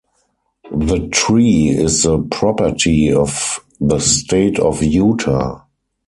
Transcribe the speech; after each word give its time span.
The 0.71 1.07
tree 1.09 1.67
is 1.69 2.01
the 2.01 2.23
property 2.31 3.13
of 3.13 3.63
the 3.79 3.99
State 3.99 4.57
of 4.57 4.81
Utah. 4.81 5.63